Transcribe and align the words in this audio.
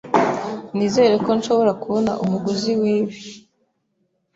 Nizere 0.75 1.15
ko 1.25 1.29
nshobora 1.37 1.71
kubona 1.81 2.11
umuguzi 2.23 2.71
wibi. 2.81 3.19